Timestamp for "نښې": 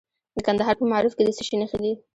1.61-1.77